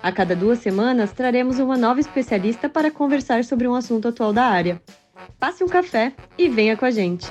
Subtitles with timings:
[0.00, 4.44] A cada duas semanas, traremos uma nova especialista para conversar sobre um assunto atual da
[4.44, 4.80] área.
[5.40, 7.26] Passe um café e venha com a gente.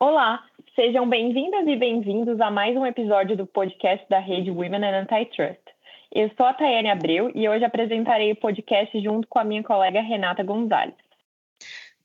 [0.00, 0.42] Olá,
[0.74, 5.62] sejam bem-vindas e bem-vindos a mais um episódio do podcast da rede Women and Antitrust.
[6.12, 10.00] Eu sou a Tayane Abreu e hoje apresentarei o podcast junto com a minha colega
[10.00, 11.07] Renata Gonzalez.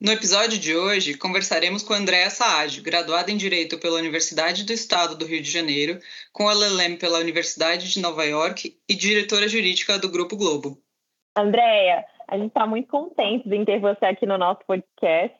[0.03, 5.17] No episódio de hoje, conversaremos com Andréa Saad, graduada em Direito pela Universidade do Estado
[5.17, 5.97] do Rio de Janeiro,
[6.33, 10.77] com a LLM pela Universidade de Nova York e diretora jurídica do Grupo Globo.
[11.37, 15.39] Andréa, a gente está muito contente em ter você aqui no nosso podcast.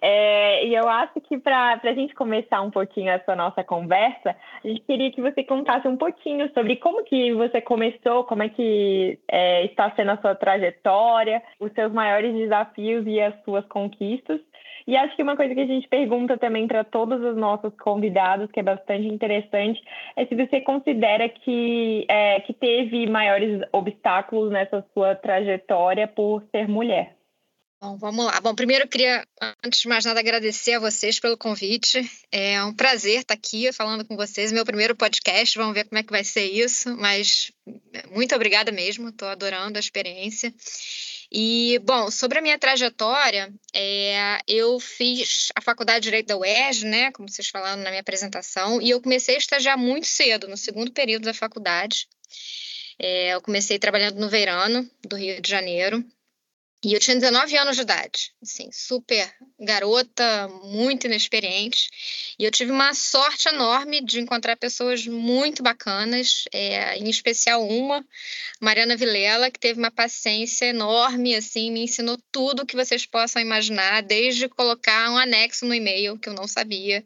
[0.00, 4.68] É, e eu acho que para a gente começar um pouquinho essa nossa conversa, a
[4.68, 9.18] gente queria que você contasse um pouquinho sobre como que você começou, como é que
[9.28, 14.40] é, está sendo a sua trajetória, os seus maiores desafios e as suas conquistas.
[14.86, 18.50] E acho que uma coisa que a gente pergunta também para todos os nossos convidados,
[18.50, 19.82] que é bastante interessante,
[20.16, 26.66] é se você considera que, é, que teve maiores obstáculos nessa sua trajetória por ser
[26.68, 27.17] mulher.
[27.80, 28.40] Bom, vamos lá.
[28.40, 29.24] Bom, primeiro eu queria,
[29.64, 32.00] antes de mais nada, agradecer a vocês pelo convite.
[32.32, 34.50] É um prazer estar aqui falando com vocês.
[34.50, 37.52] Meu primeiro podcast, vamos ver como é que vai ser isso, mas
[38.10, 40.52] muito obrigada mesmo, estou adorando a experiência.
[41.30, 46.84] E, bom, sobre a minha trajetória, é, eu fiz a faculdade de Direito da UERJ,
[46.84, 50.56] né, como vocês falaram na minha apresentação, e eu comecei a estagiar muito cedo, no
[50.56, 52.08] segundo período da faculdade.
[52.98, 56.04] É, eu comecei trabalhando no Verano, do Rio de Janeiro,
[56.84, 59.28] e eu tinha 19 anos de idade, assim, super
[59.58, 61.90] garota, muito inexperiente.
[62.38, 68.06] E eu tive uma sorte enorme de encontrar pessoas muito bacanas, é, em especial uma,
[68.60, 74.00] Mariana Vilela, que teve uma paciência enorme, assim, me ensinou tudo que vocês possam imaginar,
[74.02, 77.04] desde colocar um anexo no e-mail, que eu não sabia,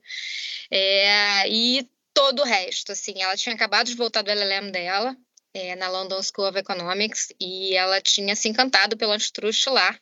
[0.70, 3.22] é, e todo o resto, assim.
[3.22, 5.16] Ela tinha acabado de voltar do LLM dela,
[5.54, 9.98] é, na London School of Economics e ela tinha se encantado pelo antitruste lá.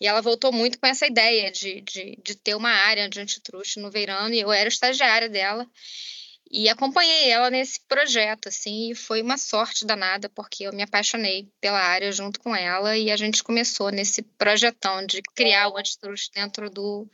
[0.00, 3.80] E ela voltou muito com essa ideia de, de, de ter uma área de antitruste
[3.80, 5.66] no verão e eu era estagiária dela.
[6.50, 11.50] E acompanhei ela nesse projeto, assim, e foi uma sorte danada, porque eu me apaixonei
[11.60, 16.30] pela área junto com ela, e a gente começou nesse projetão de criar o antitruste
[16.32, 17.08] dentro do,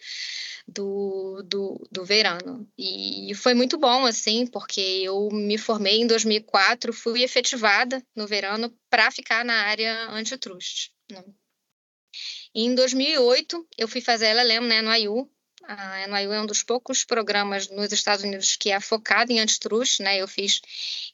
[0.68, 2.68] do, do, do verano.
[2.76, 8.70] E foi muito bom, assim, porque eu me formei em 2004, fui efetivada no verano
[8.90, 10.92] para ficar na área antitruste.
[11.10, 11.24] Né?
[12.54, 15.30] Em 2008, eu fui fazer LLM né, no IU,
[15.66, 20.00] a NYU é um dos poucos programas nos Estados Unidos que é focado em antitrust,
[20.00, 20.20] né?
[20.20, 20.60] Eu fiz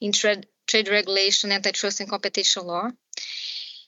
[0.01, 2.93] em Trade, trade Regulation, Antitrust and Competition Law,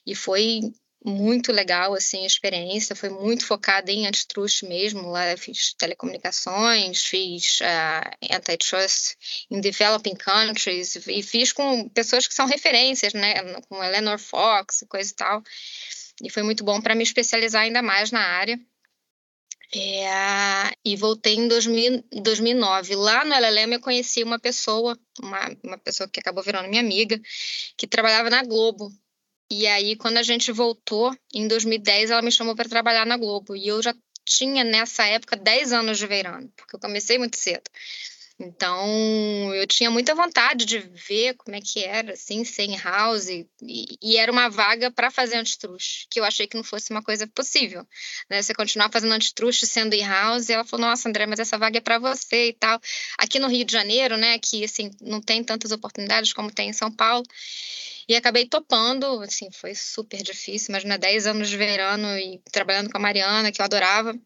[0.05, 0.61] e foi
[1.03, 5.09] muito legal assim a experiência, foi muito focada em antitrust mesmo.
[5.09, 9.15] Lá eu fiz telecomunicações, fiz uh, antitrust
[9.49, 13.33] em developing countries e fiz com pessoas que são referências, né,
[13.67, 15.43] com Eleanor Fox coisa e tal.
[16.23, 18.59] E foi muito bom para me especializar ainda mais na área.
[19.73, 22.95] É, e voltei em 2000, 2009.
[22.95, 27.19] Lá no LLM eu conheci uma pessoa, uma, uma pessoa que acabou virando minha amiga,
[27.77, 28.91] que trabalhava na Globo.
[29.49, 33.55] E aí, quando a gente voltou, em 2010, ela me chamou para trabalhar na Globo.
[33.55, 33.93] E eu já
[34.25, 37.63] tinha, nessa época, 10 anos de verano, porque eu comecei muito cedo.
[38.43, 43.47] Então, eu tinha muita vontade de ver como é que era, assim, sem house, e,
[44.01, 47.27] e era uma vaga para fazer antitruste, que eu achei que não fosse uma coisa
[47.27, 47.85] possível,
[48.27, 48.41] né?
[48.41, 51.81] Você continuar fazendo antitruste sendo in-house, e ela falou, nossa, André, mas essa vaga é
[51.81, 52.79] para você e tal.
[53.19, 56.73] Aqui no Rio de Janeiro, né, que, assim, não tem tantas oportunidades como tem em
[56.73, 57.23] São Paulo,
[58.09, 62.97] e acabei topando, assim, foi super difícil, imagina 10 anos de verano e trabalhando com
[62.97, 64.17] a Mariana, que eu adorava,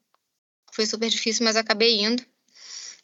[0.71, 2.25] foi super difícil, mas acabei indo.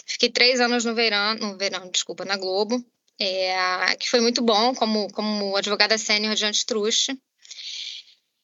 [0.05, 2.83] Fiquei três anos no verão, no verão, desculpa, na Globo,
[3.19, 7.17] é, que foi muito bom como, como advogada sênior de antitruste.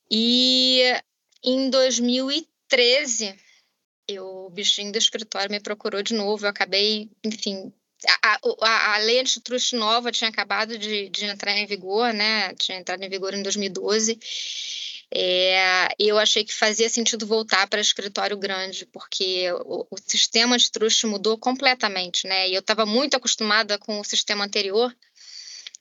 [0.09, 0.83] E
[1.43, 3.35] em 2013,
[4.07, 7.73] eu, o bichinho do escritório me procurou de novo, eu acabei, enfim,
[8.23, 12.53] a, a, a lei antitruste nova tinha acabado de, de entrar em vigor, né?
[12.55, 14.19] Tinha entrado em vigor em 2012.
[15.13, 21.07] É, eu achei que fazia sentido voltar para escritório grande, porque o, o sistema antitruste
[21.07, 22.49] mudou completamente, né?
[22.49, 24.93] E eu estava muito acostumada com o sistema anterior,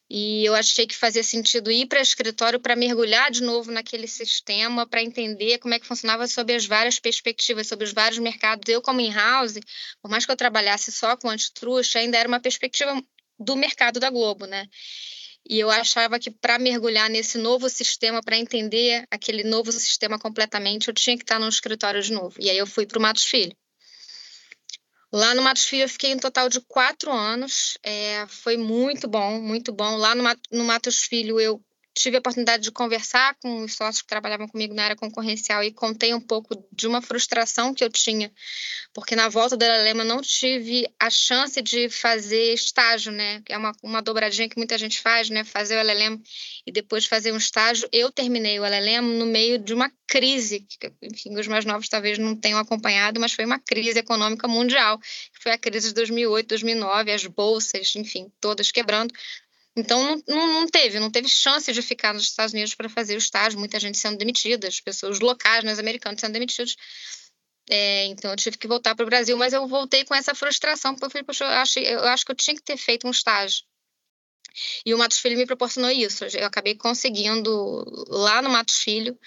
[0.08, 4.86] E eu achei que fazia sentido ir para escritório para mergulhar de novo naquele sistema,
[4.86, 8.62] para entender como é que funcionava sob as várias perspectivas, sobre os vários mercados.
[8.72, 9.58] Eu, como in-house,
[10.00, 13.02] por mais que eu trabalhasse só com antitruste, ainda era uma perspectiva
[13.38, 14.68] do mercado da Globo, né?
[15.48, 20.88] E eu achava que para mergulhar nesse novo sistema, para entender aquele novo sistema completamente,
[20.88, 22.36] eu tinha que estar num escritório de novo.
[22.40, 23.56] E aí eu fui para o Matos Filho.
[25.12, 27.78] Lá no Matos Filho eu fiquei um total de quatro anos.
[27.82, 29.96] É, foi muito bom, muito bom.
[29.96, 31.62] Lá no, no Matos Filho eu
[31.96, 35.72] tive a oportunidade de conversar com os sócios que trabalhavam comigo na área concorrencial e
[35.72, 38.30] contei um pouco de uma frustração que eu tinha,
[38.92, 43.42] porque na volta da Lema não tive a chance de fazer estágio, né?
[43.48, 45.42] É uma, uma dobradinha que muita gente faz, né?
[45.42, 46.22] Fazer o LLM
[46.66, 47.88] e depois fazer um estágio.
[47.90, 52.18] Eu terminei o LLM no meio de uma crise, que enfim, os mais novos talvez
[52.18, 56.46] não tenham acompanhado, mas foi uma crise econômica mundial, que foi a crise de 2008,
[56.46, 59.12] 2009, as bolsas, enfim, todas quebrando.
[59.76, 63.18] Então, não, não, teve, não teve chance de ficar nos Estados Unidos para fazer o
[63.18, 66.76] estágio, muita gente sendo demitida, as pessoas locais, né, os americanos sendo demitidos.
[67.68, 70.94] É, então, eu tive que voltar para o Brasil, mas eu voltei com essa frustração,
[70.94, 73.10] porque eu falei, poxa, eu acho, eu acho que eu tinha que ter feito um
[73.10, 73.64] estágio.
[74.84, 76.24] E o Matos Filho me proporcionou isso.
[76.24, 79.18] Eu acabei conseguindo, lá no Matos Filho,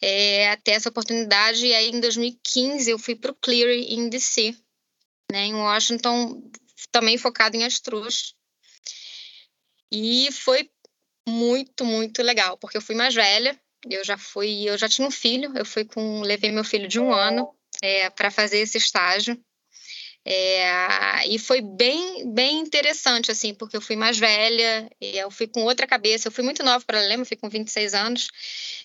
[0.00, 1.66] é, ter essa oportunidade.
[1.66, 4.54] E aí, em 2015, eu fui para o Cleary, em DC,
[5.32, 6.42] né, em Washington,
[6.90, 8.34] também focado em astruz.
[9.92, 10.70] E foi
[11.28, 13.58] muito, muito legal, porque eu fui mais velha,
[13.88, 17.00] eu já fui, eu já tinha um filho, eu fui com, levei meu filho de
[17.00, 19.40] um ano é, para fazer esse estágio.
[20.22, 25.64] É, e foi bem, bem interessante, assim, porque eu fui mais velha, eu fui com
[25.64, 28.28] outra cabeça, eu fui muito nova para lembra, fui com 26 anos,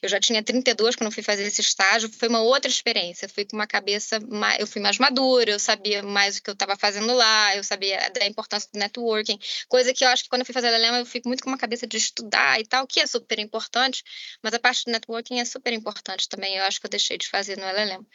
[0.01, 3.43] eu já tinha 32 quando fui fazer esse estágio, foi uma outra experiência, eu fui
[3.43, 6.77] com uma cabeça, mais, eu fui mais madura, eu sabia mais o que eu estava
[6.77, 10.45] fazendo lá, eu sabia da importância do networking, coisa que eu acho que quando eu
[10.45, 13.01] fui fazer a Lema, eu fico muito com uma cabeça de estudar e tal, que
[13.01, 14.03] é super importante,
[14.41, 17.27] mas a parte do networking é super importante também, eu acho que eu deixei de
[17.27, 18.05] fazer no LLM.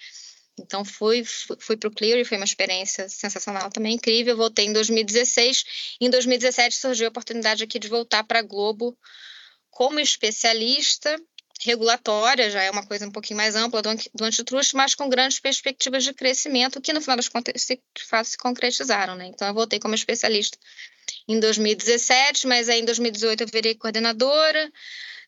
[0.61, 4.37] Então fui, fui para o Clear e foi uma experiência sensacional também, incrível.
[4.37, 5.97] Voltei em 2016.
[6.01, 8.97] Em 2017 surgiu a oportunidade aqui de voltar para a Globo
[9.71, 11.17] como especialista
[11.63, 15.39] regulatória, já é uma coisa um pouquinho mais ampla do, do antitruste, mas com grandes
[15.39, 19.15] perspectivas de crescimento, que no final das contas se, de fato se concretizaram.
[19.15, 19.27] Né?
[19.27, 20.59] Então eu voltei como especialista
[21.29, 24.73] em 2017, mas aí em 2018 eu virei coordenadora,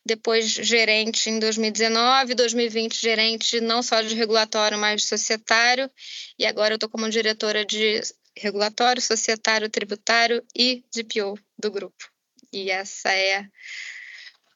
[0.05, 5.89] depois gerente em 2019, 2020 gerente não só de regulatório, mas de societário,
[6.37, 8.01] e agora eu estou como diretora de
[8.37, 12.11] regulatório, societário, tributário e DPO do grupo.
[12.51, 13.47] E essa é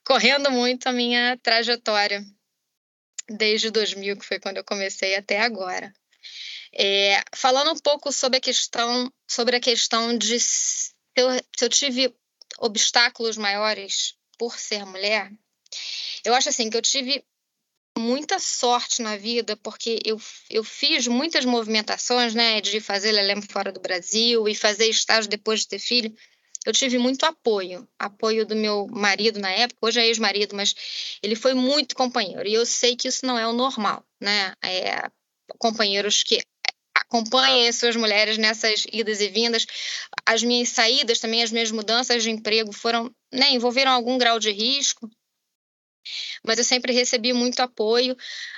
[0.06, 2.24] correndo muito a minha trajetória
[3.30, 5.94] desde 2000, que foi quando eu comecei até agora.
[6.74, 11.70] É, falando um pouco sobre a questão sobre a questão de se eu, se eu
[11.70, 12.14] tive
[12.60, 15.32] obstáculos maiores por ser mulher,
[16.24, 17.24] eu acho assim que eu tive
[17.98, 20.20] muita sorte na vida, porque eu,
[20.50, 25.62] eu fiz muitas movimentações, né, de fazer Lelém fora do Brasil e fazer estágio depois
[25.62, 26.16] de ter filho.
[26.66, 30.76] Eu tive muito apoio, apoio do meu marido na época, hoje é ex-marido, mas
[31.24, 32.48] ele foi muito companheiro.
[32.48, 34.54] E eu sei que isso não é o normal, né?
[34.62, 35.10] É,
[35.58, 36.42] companheiros que
[37.10, 39.66] acompanhem suas mulheres nessas idas e vindas.
[40.26, 44.52] As minhas saídas também, as minhas mudanças de emprego foram, né, envolveram algum grau de
[44.52, 45.10] risco,
[46.46, 48.16] mas eu sempre recebi muito apoio.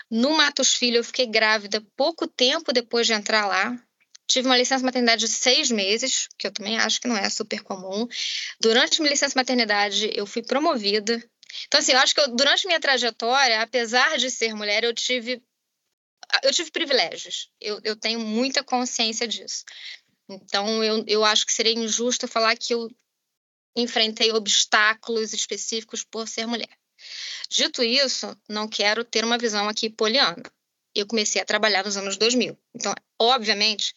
[0.09, 3.75] No Matos Filho, eu fiquei grávida pouco tempo depois de entrar lá.
[4.27, 7.61] Tive uma licença maternidade de seis meses, que eu também acho que não é super
[7.61, 8.07] comum.
[8.61, 11.23] Durante minha licença maternidade, eu fui promovida.
[11.65, 15.41] Então, assim, eu acho que eu, durante minha trajetória, apesar de ser mulher, eu tive
[16.43, 17.51] eu tive privilégios.
[17.59, 19.63] Eu, eu tenho muita consciência disso.
[20.29, 22.89] Então, eu, eu acho que seria injusto falar que eu
[23.75, 26.69] enfrentei obstáculos específicos por ser mulher.
[27.49, 30.43] Dito isso, não quero ter uma visão aqui poliana.
[30.93, 32.57] Eu comecei a trabalhar nos anos 2000.
[32.75, 33.95] Então, obviamente,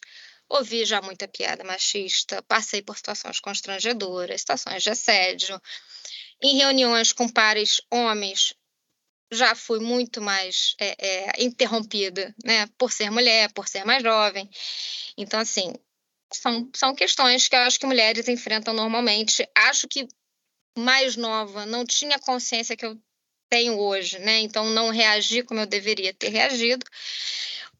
[0.49, 5.61] ouvi já muita piada machista, passei por situações constrangedoras, situações de assédio.
[6.41, 8.53] Em reuniões com pares homens,
[9.33, 14.49] já fui muito mais é, é, interrompida, né, por ser mulher, por ser mais jovem.
[15.17, 15.73] Então, assim,
[16.33, 19.47] são, são questões que eu acho que mulheres enfrentam normalmente.
[19.55, 20.07] Acho que
[20.77, 22.97] mais nova não tinha consciência que eu
[23.49, 24.39] tenho hoje, né?
[24.39, 26.85] Então, não reagi como eu deveria ter reagido.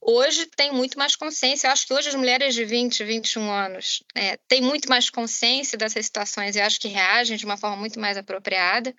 [0.06, 1.68] Hoje tem muito mais consciência.
[1.68, 5.78] Eu acho que hoje as mulheres de 20, 21 anos é, têm muito mais consciência
[5.78, 8.94] dessas situações e acho que reagem de uma forma muito mais apropriada.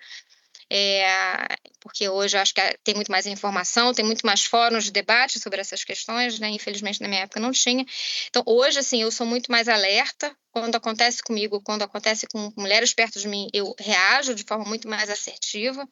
[0.71, 1.47] É,
[1.79, 5.39] porque hoje eu acho que tem muito mais informação, tem muito mais fóruns de debate
[5.39, 6.49] sobre essas questões, né?
[6.49, 7.85] Infelizmente na minha época não tinha.
[8.27, 12.93] Então hoje assim eu sou muito mais alerta quando acontece comigo, quando acontece com mulheres
[12.93, 15.85] perto de mim, eu reajo de forma muito mais assertiva.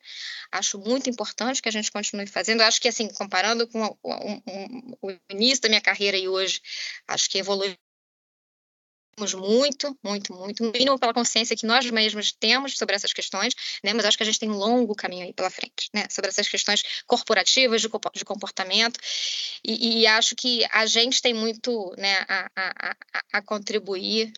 [0.51, 2.62] Acho muito importante que a gente continue fazendo.
[2.62, 6.62] acho que assim comparando com o, o, o início da minha carreira e hoje,
[7.08, 7.77] acho que evolui
[9.34, 13.53] muito, muito, muito, mínimo pela consciência que nós mesmos temos sobre essas questões,
[13.84, 13.93] né?
[13.93, 16.08] Mas acho que a gente tem um longo caminho aí pela frente, né?
[16.10, 17.89] Sobre essas questões corporativas de,
[18.25, 19.00] comportamento
[19.63, 22.96] e, e, acho que a gente tem muito, né, a, a,
[23.34, 24.32] a, contribuir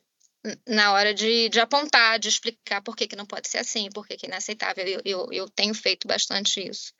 [0.68, 4.06] na hora de, de, apontar, de explicar por que, que não pode ser assim, por
[4.08, 4.86] que, que é inaceitável.
[4.86, 6.94] Eu, eu, eu tenho feito bastante isso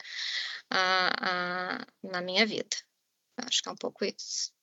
[0.74, 2.76] uh, uh, na minha vida.
[3.38, 4.55] Acho que é um pouco isso.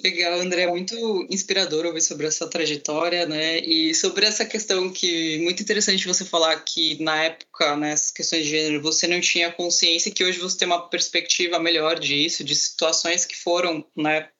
[0.00, 3.58] Legal, André, muito inspirador ouvir sobre essa trajetória, né?
[3.58, 8.44] E sobre essa questão que muito interessante você falar que na época, nessas né, questões
[8.44, 12.56] de gênero, você não tinha consciência que hoje você tem uma perspectiva melhor disso, de
[12.56, 14.30] situações que foram, né,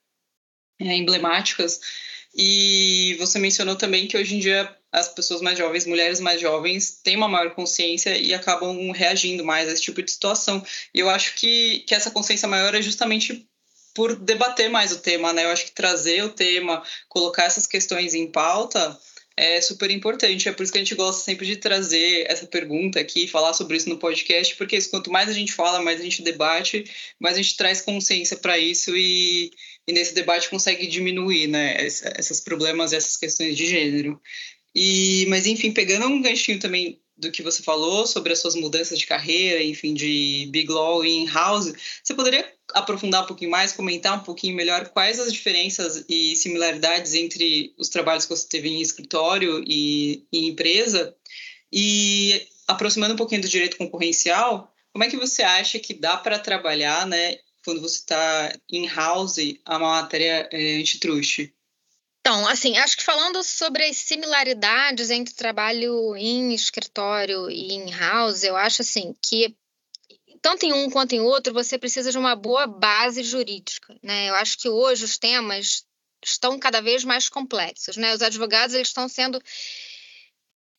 [0.81, 1.81] é, emblemáticas.
[2.35, 7.01] E você mencionou também que hoje em dia as pessoas mais jovens, mulheres mais jovens,
[7.03, 10.65] têm uma maior consciência e acabam reagindo mais a esse tipo de situação.
[10.95, 13.47] E eu acho que, que essa consciência maior é justamente
[13.95, 15.45] por debater mais o tema, né?
[15.45, 18.99] Eu acho que trazer o tema, colocar essas questões em pauta
[19.37, 20.49] é super importante.
[20.49, 23.77] É por isso que a gente gosta sempre de trazer essa pergunta aqui, falar sobre
[23.77, 26.85] isso no podcast, porque quanto mais a gente fala, mais a gente debate,
[27.19, 29.51] mais a gente traz consciência para isso e,
[29.87, 31.77] e, nesse debate consegue diminuir, né?
[31.85, 34.21] Esses problemas, essas questões de gênero.
[34.75, 38.99] E, mas enfim, pegando um ganchinho também do que você falou sobre as suas mudanças
[38.99, 44.19] de carreira, enfim, de Big Law e in-house, você poderia aprofundar um pouquinho mais, comentar
[44.19, 48.81] um pouquinho melhor quais as diferenças e similaridades entre os trabalhos que você teve em
[48.81, 51.15] escritório e em empresa?
[51.73, 56.41] E aproximando um pouquinho do direito concorrencial, como é que você acha que dá para
[56.41, 61.53] trabalhar, né, quando você está in-house a matéria é, antitrust?
[62.25, 68.45] Então, assim, acho que falando sobre as similaridades entre trabalho em escritório e em house,
[68.45, 69.57] eu acho assim que
[70.41, 74.31] tanto em um quanto em outro você precisa de uma boa base jurídica, né?
[74.31, 75.85] Eu acho que hoje os temas
[76.25, 78.15] estão cada vez mais complexos, né?
[78.15, 79.43] Os advogados eles estão sendo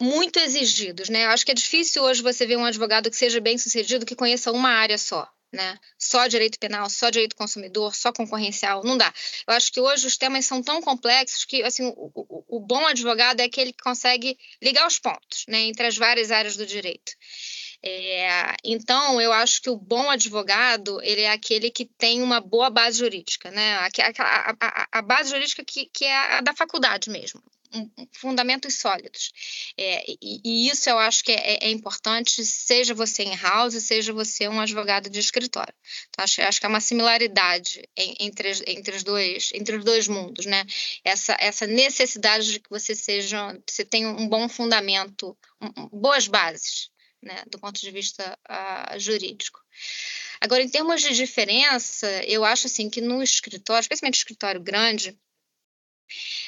[0.01, 1.25] muito exigidos, né?
[1.25, 4.15] Eu acho que é difícil hoje você ver um advogado que seja bem sucedido que
[4.15, 5.77] conheça uma área só né?
[5.97, 9.13] Só direito penal, só direito consumidor, só concorrencial, não dá.
[9.47, 12.85] Eu acho que hoje os temas são tão complexos que assim, o, o, o bom
[12.87, 17.13] advogado é aquele que consegue ligar os pontos né, entre as várias áreas do direito.
[17.85, 22.69] É, então, eu acho que o bom advogado ele é aquele que tem uma boa
[22.69, 23.75] base jurídica, né?
[23.75, 27.43] A, a, a, a base jurídica que, que é a da faculdade mesmo
[28.11, 29.31] fundamentos sólidos.
[29.77, 34.13] É, e, e, isso eu acho que é, é, importante, seja você em house, seja
[34.13, 35.73] você um advogado de escritório.
[36.09, 40.45] Então, acho, acho que é uma similaridade entre, entre, os dois, entre os dois mundos,
[40.45, 40.65] né?
[41.03, 46.91] Essa, essa necessidade de que você seja, você tenha um bom fundamento, um, boas bases,
[47.21, 49.59] né, do ponto de vista uh, jurídico.
[50.41, 55.17] Agora, em termos de diferença, eu acho assim que no escritório, especialmente escritório grande,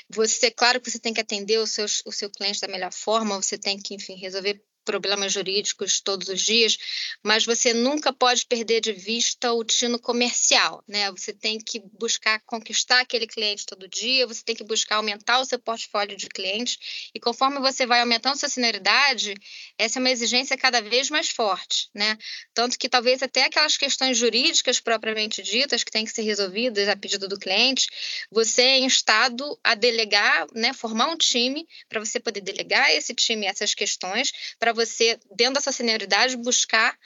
[0.10, 3.42] você, claro que você tem que atender o seu, o seu cliente da melhor forma,
[3.42, 6.78] você tem que, enfim, resolver problemas jurídicos todos os dias,
[7.24, 11.12] mas você nunca pode perder de vista o tino comercial, né?
[11.12, 15.46] Você tem que buscar conquistar aquele cliente todo dia, você tem que buscar aumentar o
[15.46, 19.34] seu portfólio de clientes, e conforme você vai aumentando sua senioridade,
[19.78, 22.18] essa é uma exigência cada vez mais forte, né?
[22.54, 26.96] Tanto que talvez até aquelas questões jurídicas propriamente ditas que têm que ser resolvidas a
[26.96, 27.88] pedido do cliente,
[28.32, 33.48] você é instado a delegar, né, formar um time para você poder delegar esse time
[33.48, 36.98] essas questões, para você, dentro da sua senioridade, buscar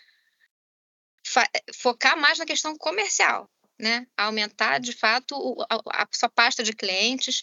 [1.74, 4.08] focar mais na questão comercial, né?
[4.18, 5.36] Aumentar de fato
[5.70, 7.42] a, a, sua pasta de clientes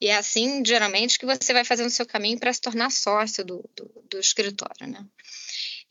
[0.00, 3.44] e é assim, geralmente, que você vai fazendo o seu caminho para se tornar sócio
[3.44, 5.06] do, do, do escritório, né?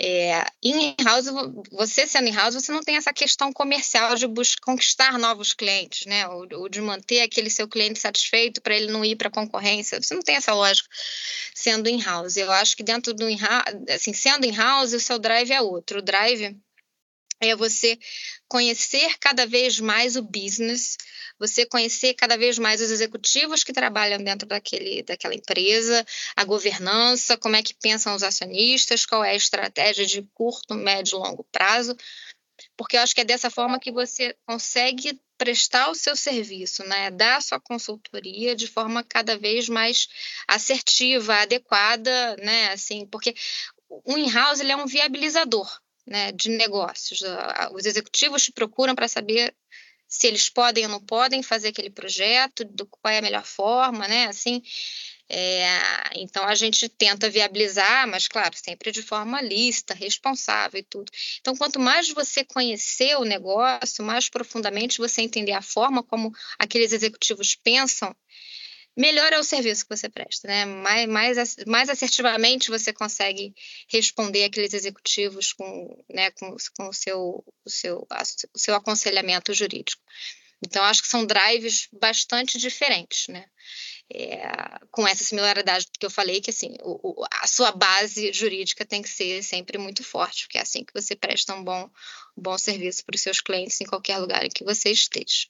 [0.03, 1.27] É, em house,
[1.71, 6.07] você sendo em house, você não tem essa questão comercial de buscar conquistar novos clientes,
[6.07, 6.27] né?
[6.27, 10.01] Ou, ou de manter aquele seu cliente satisfeito para ele não ir para a concorrência.
[10.01, 10.89] Você não tem essa lógica
[11.53, 12.35] sendo in house.
[12.35, 13.37] Eu acho que dentro do in
[13.93, 15.99] assim, sendo in house, o seu drive é outro.
[15.99, 16.57] O drive
[17.41, 17.97] é você
[18.47, 20.95] conhecer cada vez mais o business,
[21.39, 26.05] você conhecer cada vez mais os executivos que trabalham dentro daquele, daquela empresa,
[26.35, 31.17] a governança, como é que pensam os acionistas, qual é a estratégia de curto, médio
[31.17, 31.97] e longo prazo,
[32.77, 37.09] porque eu acho que é dessa forma que você consegue prestar o seu serviço, né?
[37.09, 40.07] dar a sua consultoria de forma cada vez mais
[40.47, 42.71] assertiva, adequada, né?
[42.71, 43.33] assim, porque
[43.89, 47.21] o in-house ele é um viabilizador né, de negócios.
[47.73, 49.53] Os executivos te procuram para saber
[50.11, 54.09] se eles podem ou não podem fazer aquele projeto, do, qual é a melhor forma,
[54.09, 54.25] né?
[54.25, 54.61] Assim,
[55.29, 55.69] é,
[56.15, 61.09] então a gente tenta viabilizar, mas claro, sempre de forma lista, responsável e tudo.
[61.39, 66.91] Então, quanto mais você conhecer o negócio, mais profundamente você entender a forma como aqueles
[66.91, 68.13] executivos pensam,
[69.01, 70.63] melhor é o serviço que você presta, né?
[70.63, 73.51] Mais, mais, mais assertivamente você consegue
[73.87, 78.07] responder aqueles executivos com, né, com, com o, seu, o, seu,
[78.53, 80.01] o seu aconselhamento jurídico.
[80.63, 83.45] Então, acho que são drives bastante diferentes, né?
[84.13, 84.41] É,
[84.91, 89.01] com essa similaridade que eu falei, que assim, o, o, a sua base jurídica tem
[89.01, 91.89] que ser sempre muito forte, porque é assim que você presta um bom,
[92.37, 95.47] um bom serviço para os seus clientes em qualquer lugar em que você esteja.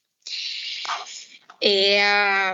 [1.61, 2.53] É,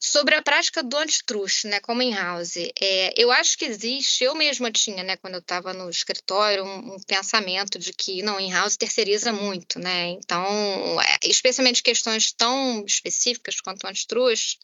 [0.00, 4.70] Sobre a prática do antitrust, né, como in-house, é, eu acho que existe, eu mesma
[4.70, 9.32] tinha, né, quando eu estava no escritório, um, um, pensamento de que, não, in-house terceiriza
[9.32, 14.60] muito, né, então, é, especialmente questões tão específicas quanto o antitrust,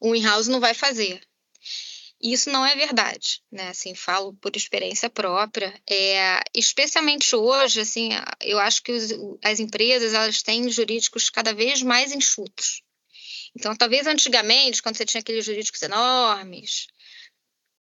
[0.00, 1.20] o in-house não vai fazer.
[2.20, 8.10] E isso não é verdade, né, assim, falo por experiência própria, é, especialmente hoje, assim,
[8.40, 9.10] eu acho que os,
[9.42, 12.82] as empresas, elas têm jurídicos cada vez mais enxutos,
[13.56, 16.86] então, talvez antigamente, quando você tinha aqueles jurídicos enormes,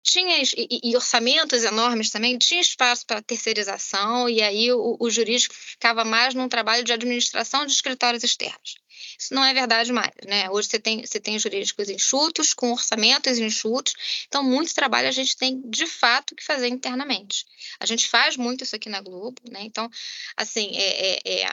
[0.07, 5.53] tinha e, e, orçamentos enormes também, tinha espaço para terceirização, e aí o, o, jurídico
[5.53, 8.77] ficava mais num trabalho de administração de escritórios externos.
[9.19, 10.49] Isso não é verdade mais, né?
[10.51, 13.95] Hoje você tem, você tem jurídicos enxutos, com orçamentos enxutos,
[14.29, 17.45] então muito trabalho a gente tem de fato que fazer internamente.
[17.81, 19.63] A gente faz muito isso aqui na Globo, né?
[19.63, 19.91] Então,
[20.37, 21.51] assim, é, é, é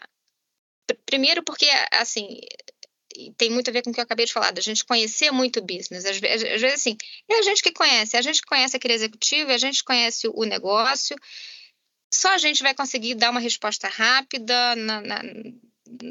[1.06, 2.40] primeiro porque assim
[3.38, 5.60] tem muito a ver com o que eu acabei de falar, da gente conhecer muito
[5.60, 6.06] o business.
[6.06, 6.98] Às, às, às, vezes, assim,
[7.30, 11.16] é a gente que conhece, a gente conhece aquele executivo, a gente conhece o negócio,
[12.14, 15.22] só a gente vai conseguir dar uma resposta rápida na, na,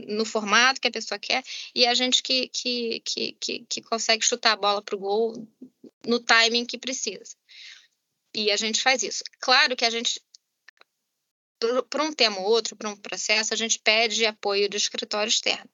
[0.09, 1.42] no formato que a pessoa quer,
[1.75, 5.48] e a gente que, que, que, que, que consegue chutar a bola para o gol
[6.07, 7.37] no timing que precisa.
[8.35, 9.22] E a gente faz isso.
[9.40, 10.20] Claro que a gente
[11.88, 15.68] para um tema ou outro, para um processo, a gente pede apoio do escritório externo.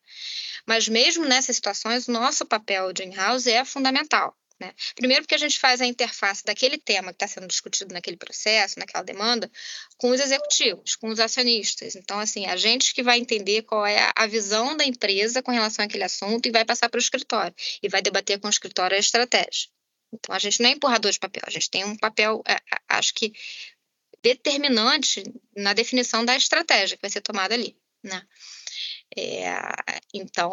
[0.66, 4.36] Mas mesmo nessas situações, o nosso papel de in-house é fundamental.
[4.60, 4.74] Né?
[4.96, 8.78] Primeiro, porque a gente faz a interface daquele tema que está sendo discutido naquele processo,
[8.78, 9.50] naquela demanda,
[9.96, 11.94] com os executivos, com os acionistas.
[11.94, 15.84] Então, assim, a gente que vai entender qual é a visão da empresa com relação
[15.84, 19.00] àquele assunto e vai passar para o escritório e vai debater com o escritório a
[19.00, 19.68] estratégia.
[20.12, 23.14] Então, a gente não é empurrador de papel, a gente tem um papel, é, acho
[23.14, 23.32] que,
[24.22, 25.22] determinante
[25.56, 27.76] na definição da estratégia que vai ser tomada ali.
[28.02, 28.26] Né?
[29.16, 29.50] É,
[30.12, 30.52] então,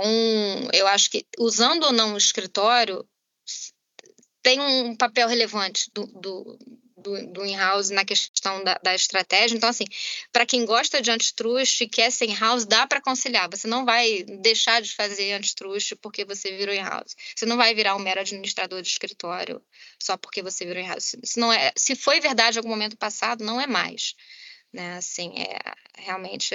[0.73, 3.07] eu acho que usando ou não o escritório
[4.41, 6.59] tem um papel relevante do, do,
[6.97, 8.05] do, do in-house na
[8.45, 9.55] questão da, da, estratégia.
[9.55, 9.85] Então, assim,
[10.31, 13.49] para quem gosta de antitrust e quer ser in-house, dá para conciliar.
[13.49, 17.15] Você não vai deixar de fazer antitrust porque você virou in-house.
[17.35, 19.61] Você não vai virar um mero administrador de escritório
[19.99, 21.15] só porque você virou in-house.
[21.23, 24.15] Se, não é, se foi verdade em algum momento passado, não é mais
[24.75, 24.97] né?
[24.97, 25.57] Assim, é
[25.97, 26.53] realmente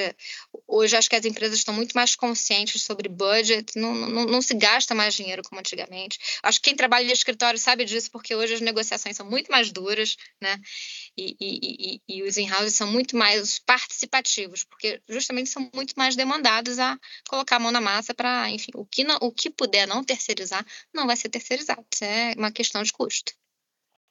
[0.67, 4.55] hoje acho que as empresas estão muito mais conscientes sobre budget, não, não, não se
[4.55, 6.19] gasta mais dinheiro como antigamente.
[6.43, 9.71] Acho que quem trabalha em escritório sabe disso porque hoje as negociações são muito mais
[9.71, 10.61] duras, né?
[11.17, 16.17] E, e, e, e os in-houses são muito mais participativos, porque justamente são muito mais
[16.17, 16.99] demandados a
[17.29, 20.65] colocar a mão na massa para, enfim, o que, não, o que puder não terceirizar,
[20.95, 21.85] não vai ser terceirizado.
[21.93, 23.33] Isso é uma questão de custo.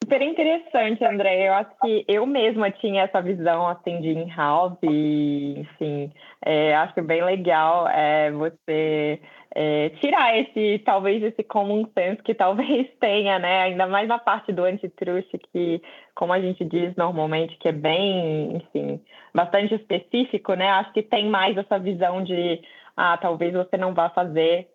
[0.02, 1.48] Super interessante, André.
[1.48, 6.12] Eu acho que eu mesma tinha essa visão assim de in-house e, enfim,
[6.44, 9.20] é, acho bem legal é, você
[9.54, 13.64] é, tirar esse, talvez, esse common sense que talvez tenha, né?
[13.64, 15.82] Ainda mais na parte do antitrust, que,
[16.16, 19.02] como a gente diz normalmente, que é bem, enfim,
[19.34, 20.70] bastante específico, né?
[20.70, 22.62] Acho que tem mais essa visão de,
[22.96, 24.68] ah, talvez você não vá fazer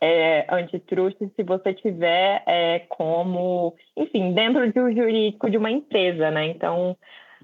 [0.00, 6.30] é, antitrust se você tiver é, como, enfim, dentro de um jurídico de uma empresa,
[6.30, 6.46] né?
[6.46, 6.96] Então,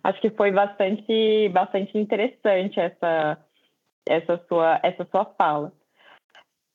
[0.02, 3.38] acho que foi bastante, bastante interessante essa,
[4.08, 5.72] essa, sua, essa sua fala.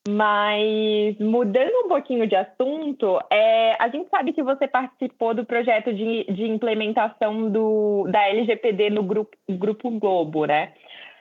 [0.08, 5.94] Mas, mudando um pouquinho de assunto, é, a gente sabe que você participou do projeto
[5.94, 10.74] de, de implementação do, da LGPD no grupo, grupo Globo, né?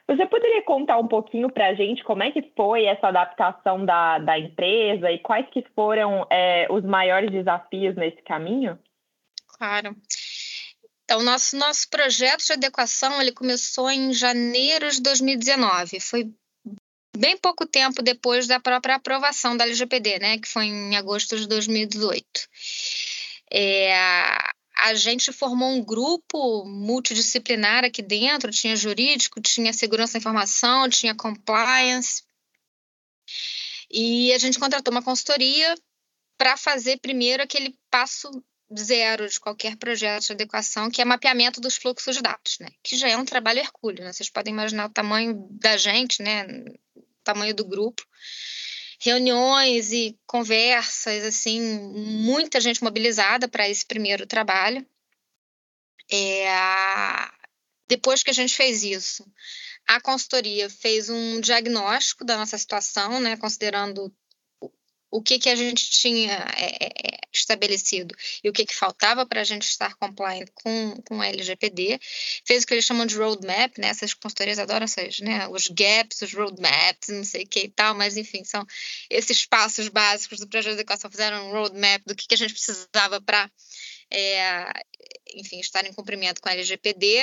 [0.09, 4.18] Você poderia contar um pouquinho para a gente como é que foi essa adaptação da,
[4.18, 8.79] da empresa e quais que foram é, os maiores desafios nesse caminho?
[9.59, 9.94] Claro.
[11.05, 16.01] Então, nosso, nosso projeto de adequação ele começou em janeiro de 2019.
[16.01, 16.31] Foi
[17.14, 21.47] bem pouco tempo depois da própria aprovação da LGPD, né, que foi em agosto de
[21.47, 22.25] 2018.
[23.53, 23.94] É,
[24.79, 31.14] a gente formou um grupo multidisciplinar aqui dentro, tinha jurídico, tinha segurança da informação, tinha
[31.14, 32.23] compliance.
[33.91, 35.75] E a gente contratou uma consultoria
[36.37, 38.31] para fazer primeiro aquele passo
[38.79, 42.69] zero de qualquer projeto de adequação, que é mapeamento dos fluxos de dados, né?
[42.83, 44.12] Que já é um trabalho hercúleo, né?
[44.12, 46.47] Vocês podem imaginar o tamanho da gente, né?
[46.95, 48.07] O tamanho do grupo.
[49.00, 54.84] Reuniões e conversas, assim, muita gente mobilizada para esse primeiro trabalho.
[56.11, 56.48] É...
[57.88, 59.24] Depois que a gente fez isso,
[59.87, 64.14] a consultoria fez um diagnóstico da nossa situação, né, considerando
[65.11, 69.25] o que, que a gente tinha é, é, é estabelecido e o que, que faltava
[69.25, 71.99] para a gente estar compliant com, com a LGPD,
[72.44, 73.88] fez o que eles chamam de roadmap, né?
[73.88, 75.49] Essas consultorias adoram essas, né?
[75.49, 78.66] Os gaps, os roadmaps, não sei o que e tal, mas enfim, são
[79.09, 82.53] esses passos básicos do projeto de educação, fizeram um roadmap do que, que a gente
[82.53, 83.51] precisava para,
[84.11, 84.64] é,
[85.35, 87.23] enfim, estar em cumprimento com a LGPD.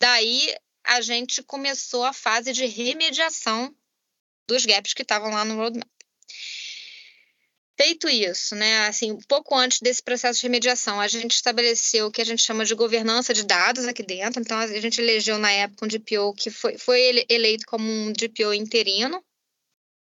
[0.00, 3.74] Daí a gente começou a fase de remediação
[4.46, 5.88] dos gaps que estavam lá no roadmap.
[7.76, 12.22] Feito isso, né, assim, pouco antes desse processo de remediação, a gente estabeleceu o que
[12.22, 14.40] a gente chama de governança de dados aqui dentro.
[14.40, 18.54] Então, a gente elegeu na época um DPO que foi, foi eleito como um DPO
[18.54, 19.20] interino,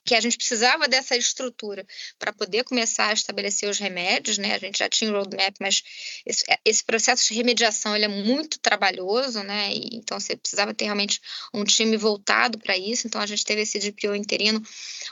[0.08, 1.86] que a gente precisava dessa estrutura
[2.18, 4.54] para poder começar a estabelecer os remédios, né?
[4.54, 5.82] A gente já tinha o roadmap, mas
[6.24, 9.70] esse, esse processo de remediação ele é muito trabalhoso, né?
[9.70, 11.20] E, então você precisava ter realmente
[11.52, 13.06] um time voltado para isso.
[13.06, 14.62] Então a gente teve esse DPO interino.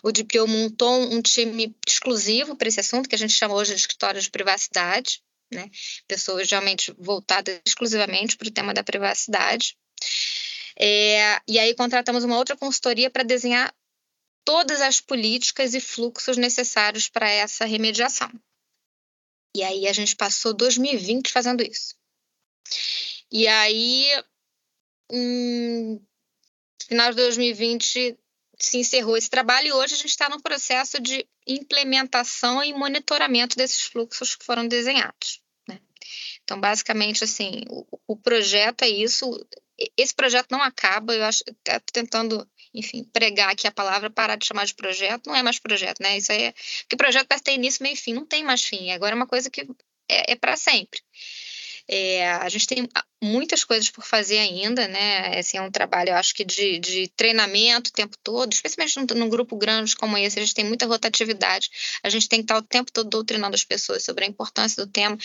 [0.03, 3.81] O DPO montou um time exclusivo para esse assunto que a gente chama hoje de
[3.81, 5.21] escritório de privacidade,
[5.53, 5.71] né?
[6.09, 9.77] Pessoas realmente voltadas exclusivamente para o tema da privacidade.
[10.79, 13.75] É, e aí contratamos uma outra consultoria para desenhar
[14.47, 18.31] todas as políticas e fluxos necessários para essa remediação.
[19.55, 21.97] E aí a gente passou 2020 fazendo isso.
[23.31, 24.07] E aí,
[25.11, 26.01] em
[26.87, 28.17] final de 2020,
[28.59, 33.57] se encerrou esse trabalho e hoje a gente está no processo de implementação e monitoramento
[33.57, 35.43] desses fluxos que foram desenhados.
[35.69, 35.81] Né?
[36.45, 39.29] Então, basicamente, assim, o, o, projeto é isso.
[39.97, 44.47] Esse projeto não acaba, eu acho, estou tentando enfim, pregar aqui a palavra, parar de
[44.47, 46.19] chamar de projeto, não é mais projeto, né?
[46.19, 46.55] Isso aí é.
[46.83, 48.91] Porque projeto parece ter início, meio fim, não tem mais fim.
[48.91, 49.62] Agora é uma coisa que
[50.09, 51.01] é, é para sempre.
[51.89, 52.89] É, a gente tem
[53.23, 55.39] muitas coisas por fazer ainda, né?
[55.39, 59.21] Esse é um trabalho, eu acho que de, de treinamento o tempo todo, especialmente num,
[59.21, 61.71] num, grupo grande como esse, a gente tem muita rotatividade,
[62.03, 64.91] a gente tem que estar o tempo todo doutrinando as pessoas sobre a importância do
[64.91, 65.17] tema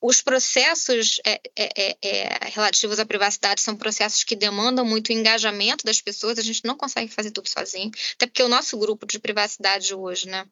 [0.00, 5.84] os processos é, é, é, é, relativos à privacidade são processos que demandam muito engajamento
[5.84, 9.18] das pessoas, a gente não consegue fazer tudo sozinho, até porque o nosso grupo de
[9.18, 10.46] privacidade hoje, né,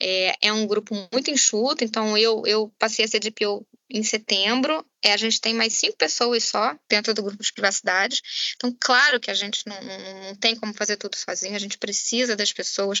[0.00, 4.86] é, é um grupo muito enxuto, então eu, eu passei a ser DPO em setembro,
[5.02, 8.22] é, a gente tem mais cinco pessoas só dentro do grupo de privacidade.
[8.54, 11.76] Então, claro que a gente não, não, não tem como fazer tudo sozinho, a gente
[11.76, 13.00] precisa das pessoas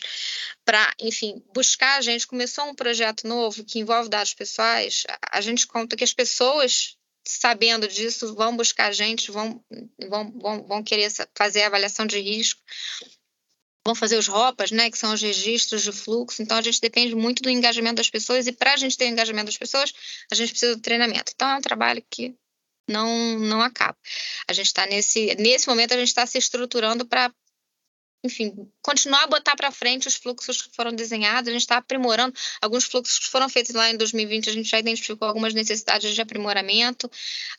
[0.64, 1.98] para, enfim, buscar.
[1.98, 6.12] A gente começou um projeto novo que envolve dados pessoais, a gente conta que as
[6.12, 9.62] pessoas sabendo disso, vão buscar a gente, vão,
[10.08, 12.60] vão, vão, vão querer fazer a avaliação de risco
[13.84, 16.42] vão fazer os ROPAs, né, que são os registros de fluxo.
[16.42, 19.08] Então, a gente depende muito do engajamento das pessoas e para a gente ter o
[19.08, 19.92] engajamento das pessoas,
[20.30, 21.32] a gente precisa do treinamento.
[21.34, 22.34] Então, é um trabalho que
[22.88, 23.96] não, não acaba.
[24.48, 27.32] A gente está nesse, nesse momento, a gente está se estruturando para
[28.22, 31.48] enfim, continuar a botar para frente os fluxos que foram desenhados.
[31.48, 34.50] A gente está aprimorando alguns fluxos que foram feitos lá em 2020.
[34.50, 37.10] A gente já identificou algumas necessidades de aprimoramento.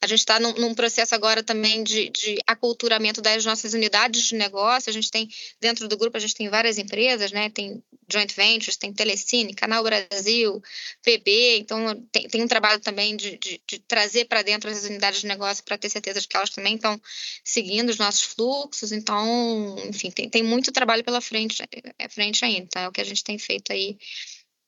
[0.02, 4.36] A gente está num, num, processo agora também de, de, aculturamento das nossas unidades de
[4.36, 4.89] negócio.
[4.89, 5.28] A gente tem,
[5.60, 7.50] dentro do grupo, a gente tem várias empresas, né?
[7.50, 10.62] Tem joint ventures, tem Telecine, Canal Brasil,
[11.04, 11.58] PB.
[11.60, 15.28] Então, tem, tem um trabalho também de, de, de trazer para dentro as unidades de
[15.28, 17.00] negócio para ter certeza de que elas também estão
[17.43, 18.91] seguindo os nossos fluxos.
[18.91, 21.63] Então, enfim, tem, tem muito trabalho pela frente,
[21.97, 22.82] é, frente ainda, tá?
[22.82, 23.97] É o que a gente tem feito aí,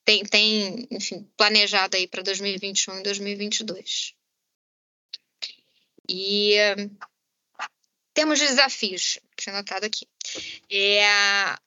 [0.06, 4.14] tem, tem enfim, planejado aí para 2021 e 2022.
[6.10, 6.56] E
[8.14, 10.08] temos desafios, tinha anotado aqui.
[10.70, 11.04] É,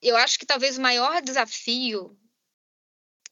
[0.02, 2.16] eu acho que talvez o maior desafio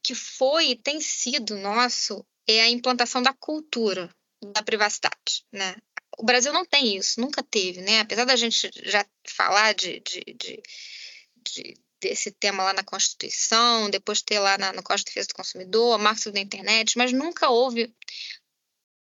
[0.03, 4.11] que foi e tem sido nosso é a implantação da cultura
[4.53, 5.77] da privacidade, né?
[6.19, 8.01] O Brasil não tem isso, nunca teve, né?
[8.01, 10.63] Apesar da gente já falar de, de, de,
[11.43, 15.35] de desse tema lá na Constituição, depois ter lá na, no Código de Defesa do
[15.35, 17.95] Consumidor, marcos da internet, mas nunca houve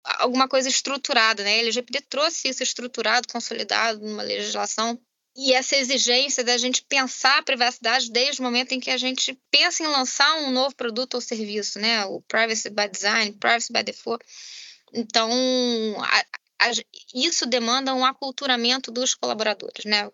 [0.04, 1.56] alguma coisa estruturada, né?
[1.56, 5.00] A LGPD trouxe isso estruturado, consolidado numa legislação
[5.36, 9.38] e essa exigência da gente pensar a privacidade desde o momento em que a gente
[9.50, 12.06] pensa em lançar um novo produto ou serviço, né?
[12.06, 14.24] O privacy by design, privacy by default.
[14.94, 15.32] Então,
[16.00, 16.26] a,
[16.68, 16.72] a,
[17.16, 20.08] isso demanda um aculturamento dos colaboradores, né?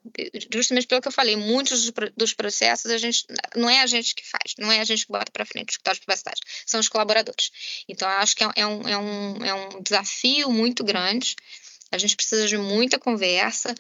[0.54, 3.26] Justamente pelo que eu falei, muitos dos processos a gente
[3.58, 5.72] não é a gente que faz, não é a gente que bota para frente o
[5.72, 7.52] escritório de privacidade, são os colaboradores.
[7.90, 11.36] Então, acho que é, é, um, é, um, é um desafio muito grande.
[11.92, 13.74] A gente precisa de muita conversa,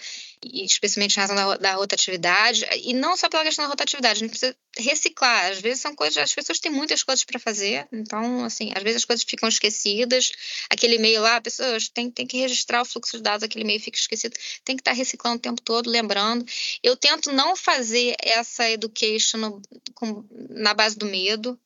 [0.43, 4.31] especialmente em razão da, da, rotatividade, e não só pela questão da rotatividade, a gente
[4.31, 5.51] precisa reciclar.
[5.51, 8.97] Às vezes são coisas, as pessoas têm muitas coisas para fazer, então, assim, às vezes
[8.97, 10.31] as coisas ficam esquecidas.
[10.69, 13.79] Aquele e-mail lá, a pessoa tem, tem que registrar o fluxo de dados, aquele e-mail
[13.79, 16.45] fica esquecido, tem que estar reciclando o tempo todo, lembrando.
[16.81, 19.61] Eu tento não fazer essa education no,
[19.93, 21.59] com, na base do medo,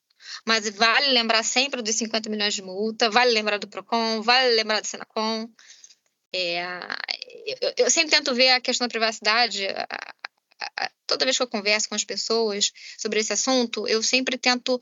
[0.45, 4.81] mas vale lembrar sempre dos 50 milhões de multa, vale lembrar do PROCON, vale lembrar
[4.81, 5.49] do Senacom.
[6.33, 6.63] É,
[7.61, 9.67] eu, eu, sempre tento ver a questão da privacidade.
[11.05, 14.79] Toda vez que eu converso com as pessoas sobre esse assunto, eu sempre tento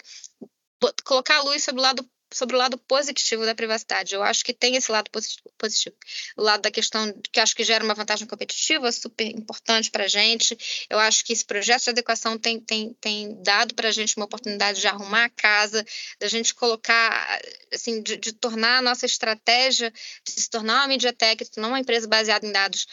[1.03, 4.15] colocar a luz sobre o lado sobre o lado positivo da privacidade.
[4.15, 5.09] Eu acho que tem esse lado
[5.57, 5.95] positivo.
[6.37, 10.07] O lado da questão que acho que gera uma vantagem competitiva super importante para a
[10.07, 10.57] gente.
[10.89, 14.25] Eu acho que esse projeto de adequação tem, tem, tem dado para a gente uma
[14.25, 15.85] oportunidade de arrumar a casa,
[16.19, 17.41] da gente colocar,
[17.73, 19.91] assim, de, de tornar a nossa estratégia,
[20.25, 22.87] de se tornar uma MediaTek, de tornar uma empresa baseada em dados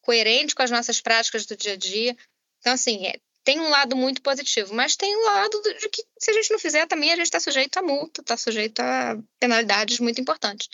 [0.00, 2.16] coerente com as nossas práticas do dia a dia.
[2.60, 6.32] Então, assim, é, tem um lado muito positivo, mas tem um lado de que se
[6.32, 10.00] a gente não fizer também a gente está sujeito a multa, está sujeito a penalidades
[10.00, 10.68] muito importantes.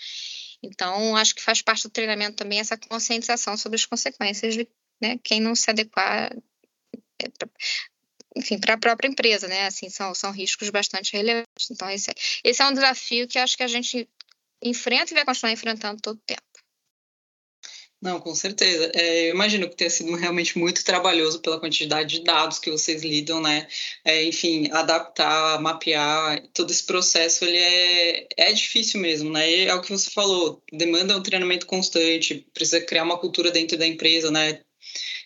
[0.63, 4.67] Então, acho que faz parte do treinamento também essa conscientização sobre as consequências de
[5.03, 6.35] né, quem não se adequar,
[7.21, 7.49] é, pra,
[8.35, 9.67] enfim, para a própria empresa, né?
[9.67, 11.71] Assim, são, são riscos bastante relevantes.
[11.71, 14.09] Então, esse é, esse é um desafio que acho que a gente
[14.63, 16.52] enfrenta e vai continuar enfrentando todo o tempo.
[18.03, 18.91] Não, com certeza.
[18.97, 23.03] É, eu imagino que tenha sido realmente muito trabalhoso pela quantidade de dados que vocês
[23.05, 23.69] lidam, né?
[24.05, 29.49] É, enfim, adaptar, mapear, todo esse processo, ele é, é difícil mesmo, né?
[29.49, 33.79] E é o que você falou, demanda um treinamento constante, precisa criar uma cultura dentro
[33.79, 34.61] da empresa, né?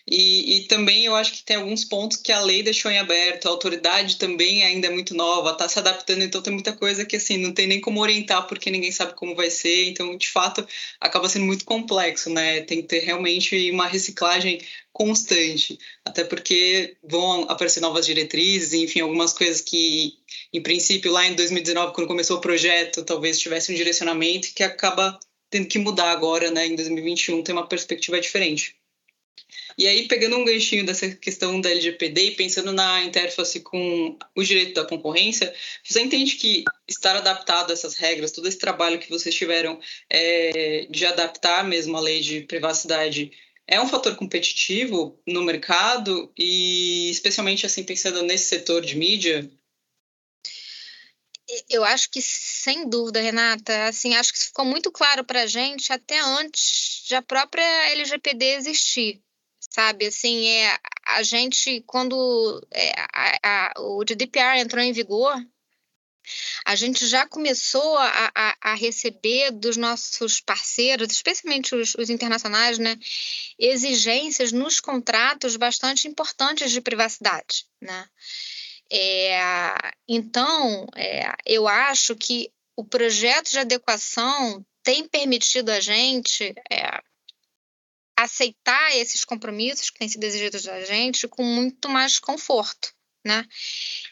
[0.09, 3.45] E, e, também eu acho que tem alguns pontos que a lei deixou em aberto,
[3.45, 7.17] a autoridade também ainda é muito nova, está se adaptando, então tem muita coisa que
[7.17, 10.65] assim não tem nem como orientar porque ninguém sabe como vai ser, então de fato
[11.01, 12.61] acaba sendo muito complexo, né?
[12.61, 14.61] Tem que ter realmente uma reciclagem
[14.93, 20.13] constante, até porque vão aparecer novas diretrizes, enfim, algumas coisas que
[20.53, 25.19] em princípio lá em 2019 quando começou o projeto talvez tivesse um direcionamento que acaba
[25.49, 26.65] tendo que mudar agora, né?
[26.67, 28.75] Em 2021 tem uma perspectiva diferente.
[29.77, 34.43] E aí, pegando um ganchinho dessa questão da LGPD e pensando na interface com o
[34.43, 39.09] direito da concorrência, você entende que estar adaptado a essas regras, todo esse trabalho que
[39.09, 43.31] vocês tiveram é, de adaptar mesmo a lei de privacidade,
[43.67, 49.47] é um fator competitivo no mercado e especialmente assim pensando nesse setor de mídia?
[51.69, 55.93] Eu acho que sem dúvida, Renata, assim, acho que ficou muito claro para a gente
[55.93, 59.21] até antes da própria LGPD existir
[59.77, 60.07] sabe?
[60.07, 65.35] Assim, é, a gente, quando é, a, a, o GDPR entrou em vigor,
[66.65, 72.79] a gente já começou a, a, a, receber dos nossos parceiros, especialmente os, os, internacionais,
[72.79, 72.97] né,
[73.59, 77.65] exigências nos contratos bastante importantes de privacidade.
[77.79, 78.09] Né?
[78.91, 79.75] É,
[80.07, 86.99] então, é, eu acho que o projeto de adequação tem permitido a gente é,
[88.17, 92.91] aceitar esses compromissos que têm sido exigidos da gente com muito mais conforto.
[93.25, 93.45] Né?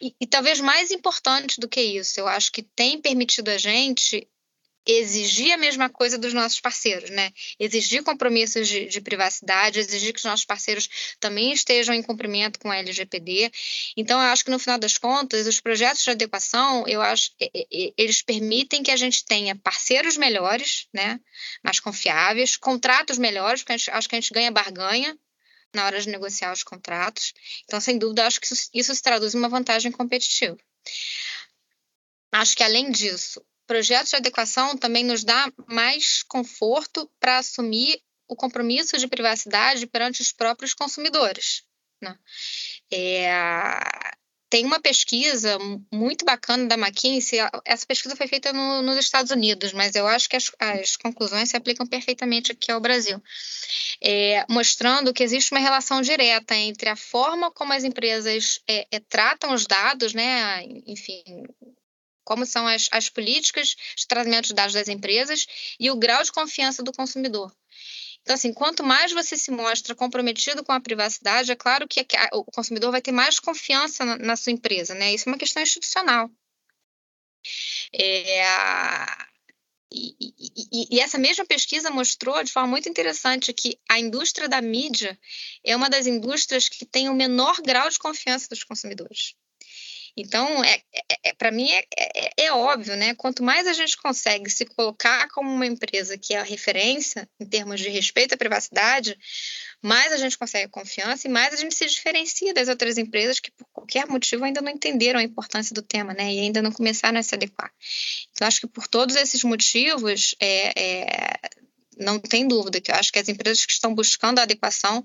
[0.02, 4.28] E, e, talvez mais importante do que isso, eu acho que tem permitido a gente
[4.86, 7.32] exigir a mesma coisa dos nossos parceiros, né?
[7.60, 12.70] Exigir compromissos de, de, privacidade, exigir que os nossos parceiros também estejam em cumprimento com
[12.70, 13.52] a LGPD.
[13.98, 17.32] Então, eu acho que no final das contas, os projetos de adequação, eu acho,
[17.98, 21.20] eles permitem que a gente tenha parceiros melhores, né?
[21.64, 25.18] Mais confiáveis, contratos melhores, porque gente, acho que a gente ganha barganha
[25.74, 27.34] na hora de negociar os contratos.
[27.66, 30.58] Então, sem dúvida, acho que isso, isso se traduz em uma vantagem competitiva.
[32.32, 38.36] Acho que além disso, projetos de adequação também nos dá mais conforto para assumir o
[38.36, 41.64] compromisso de privacidade perante os próprios consumidores.
[42.02, 42.18] Né?
[42.92, 43.30] É,
[44.50, 45.58] tem uma pesquisa
[45.92, 50.30] muito bacana da McKinsey, essa pesquisa foi feita no, nos Estados Unidos, mas eu acho
[50.30, 53.22] que as, as, conclusões se aplicam perfeitamente aqui ao Brasil,
[54.02, 59.00] é, mostrando que existe uma relação direta entre a forma como as empresas é, é
[59.00, 61.24] tratam os dados, né, enfim,
[62.26, 65.48] como são as, as políticas de tratamento de dados das empresas
[65.80, 67.56] e o grau de confiança do consumidor.
[68.22, 72.44] Então, assim, quanto mais você se mostra comprometido com a privacidade, é claro que o
[72.46, 75.14] consumidor vai ter mais confiança na, na sua empresa, né?
[75.14, 76.30] Isso é uma questão institucional.
[77.94, 78.44] É,
[79.92, 84.60] e, e, e, essa mesma pesquisa mostrou de forma muito interessante que a indústria da
[84.60, 85.18] mídia
[85.64, 89.36] é uma das indústrias que tem o menor grau de confiança dos consumidores.
[90.18, 93.14] Então, é, é, é para mim, é, é, é, óbvio, né?
[93.16, 97.46] Quanto mais a gente consegue se colocar como uma empresa que é a referência em
[97.46, 99.18] termos de respeito à privacidade,
[99.82, 103.52] mais a gente consegue confiança e mais a gente se diferencia das outras empresas que,
[103.52, 106.34] por qualquer motivo, ainda não entenderam a importância do tema, né?
[106.34, 107.72] E ainda não começaram a se adequar.
[108.32, 111.40] Então, acho que por todos esses motivos, é, é
[111.98, 115.04] não tem dúvida que eu acho que as empresas que estão buscando a adequação,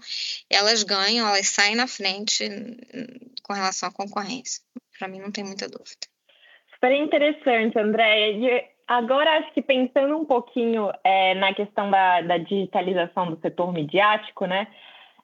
[0.48, 2.48] elas ganham, elas saem na frente
[3.42, 4.60] com relação à concorrência.
[5.00, 6.06] Para mim não tem muita dúvida.
[6.74, 8.64] Super interessante, Andréia.
[8.86, 14.44] Agora, acho que pensando um pouquinho é, na questão da, da, digitalização do setor midiático,
[14.44, 14.66] né?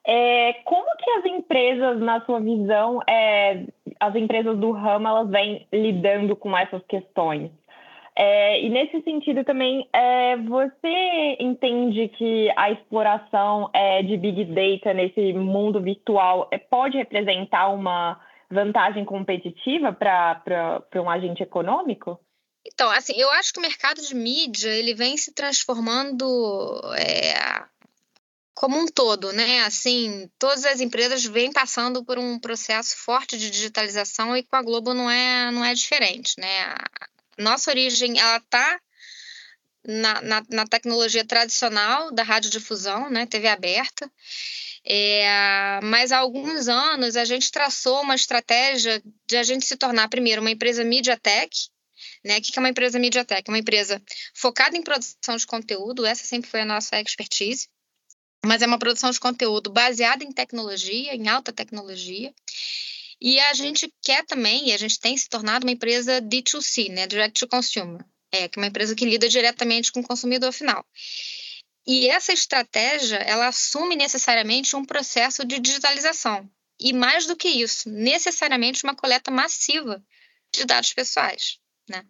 [0.03, 3.65] É, como que as empresas, na sua visão, é,
[3.99, 7.51] as empresas do ramo, elas vêm lidando com essas questões?
[8.15, 14.91] É, e nesse sentido também, é, você entende que a exploração é, de Big Data
[14.91, 22.19] nesse mundo virtual é, pode representar uma vantagem competitiva para um agente econômico?
[22.65, 26.25] Então, assim, eu acho que o mercado de mídia ele vem se transformando
[26.97, 27.63] é,
[28.53, 29.61] como um todo, né?
[29.61, 34.61] Assim, todas as empresas vêm passando por um processo forte de digitalização e com a
[34.61, 36.75] Globo não é, não é diferente, né?
[37.37, 38.79] nossa origem ela está
[39.85, 44.11] na, na, na, tecnologia tradicional da radiodifusão, né, TV aberta.
[44.89, 50.07] É, mas há alguns anos a gente traçou uma estratégia de a gente se tornar,
[50.07, 51.49] primeiro, uma empresa MediaTek.
[52.23, 52.37] Né?
[52.37, 53.49] O que é uma empresa MediaTek?
[53.49, 54.01] Uma empresa
[54.33, 57.67] focada em produção de conteúdo, essa sempre foi a nossa expertise,
[58.45, 62.33] mas é uma produção de conteúdo baseada em tecnologia, em alta tecnologia,
[63.19, 67.07] e a gente quer também, e a gente tem se tornado uma empresa D2C, né,
[67.07, 70.85] Direct to Consumer, é, que é uma empresa que lida diretamente com o consumidor final.
[71.87, 76.49] E essa estratégia, ela assume necessariamente um processo de digitalização.
[76.77, 80.03] E mais do que isso, necessariamente uma coleta massiva
[80.53, 81.59] de dados pessoais.
[81.89, 82.03] Né?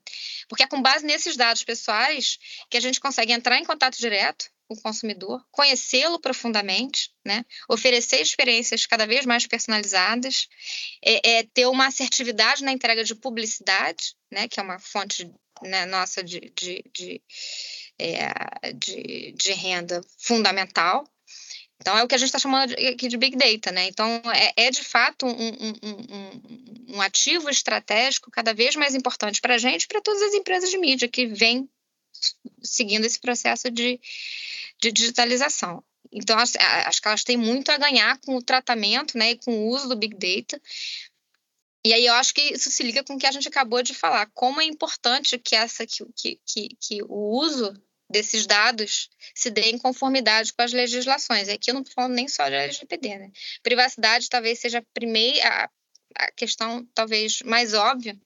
[0.50, 4.50] Porque é com base nesses dados pessoais que a gente consegue entrar em contato direto
[4.70, 7.46] o consumidor, conhecê-lo profundamente, né?
[7.70, 10.50] oferecer experiências cada vez mais personalizadas,
[11.02, 14.48] é, é, ter uma assertividade na entrega de publicidade, né?
[14.48, 15.32] que é uma fonte
[15.64, 17.22] né, nossa de, de, de,
[18.00, 21.08] é, de, de renda fundamental.
[21.80, 23.88] Então, é o que a gente está chamando aqui de Big Data, né?
[23.88, 29.40] Então, é, é de fato um, um, um, um, ativo estratégico cada vez mais importante
[29.40, 31.70] para a gente e para todas as empresas de mídia que vêm
[32.64, 34.00] seguindo esse processo de,
[34.82, 35.84] de digitalização.
[36.12, 39.68] Então, acho, que elas têm muito a ganhar com o tratamento né, e com o
[39.70, 40.60] uso do Big Data.
[41.86, 43.94] E aí eu acho que isso se liga com o que a gente acabou de
[43.94, 47.74] falar, como é importante que, essa, que, que, que o uso
[48.10, 51.50] desses dados se dê em conformidade com as legislações.
[51.50, 53.32] Aqui eu não estou falando nem só de LGPD, né?
[53.62, 55.70] Privacidade talvez seja a primeira
[56.16, 58.18] a, questão talvez mais óbvia,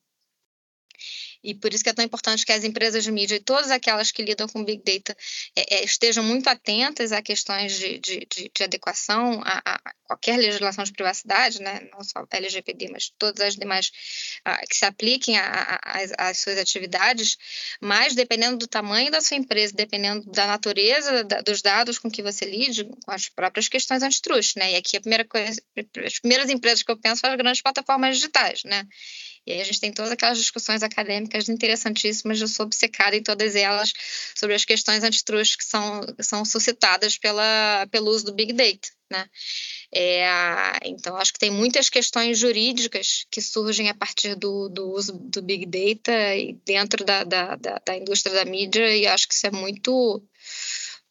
[1.43, 4.11] e por isso que é tão importante que as empresas de mídia e todas aquelas
[4.11, 5.17] que lidam com Big Data
[5.55, 10.37] é, é, estejam muito atentas a questões de, de, de, de adequação a, a, qualquer
[10.37, 11.87] legislação de privacidade, né?
[11.91, 13.91] não só LGPD, mas todas as demais
[14.69, 15.35] que se apliquem
[16.17, 17.37] às suas atividades,
[17.79, 22.21] mas dependendo do tamanho da sua empresa, dependendo da natureza da, dos dados com que
[22.21, 24.73] você lide, com as próprias questões antitrust, né?
[24.73, 25.61] E aqui a primeira coisa,
[26.05, 28.85] as primeiras empresas que eu penso são as grandes plataformas digitais, né?
[29.45, 33.55] E aí a gente tem todas aquelas discussões acadêmicas interessantíssimas, eu sou obcecada em todas
[33.55, 33.91] elas,
[34.35, 39.27] sobre as questões antitrust que são, são suscitadas pela, pelo uso do Big Data, né?
[39.93, 40.25] É,
[40.85, 45.41] então, acho que tem muitas questões jurídicas que surgem a partir do, do uso do
[45.41, 49.47] Big Data e dentro da, da, da, da indústria da mídia, e acho que isso
[49.47, 50.23] é muito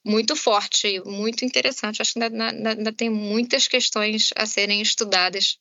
[0.03, 2.01] muito forte, muito interessante.
[2.01, 5.59] Acho que ainda, ainda, ainda, tem muitas questões a serem estudadas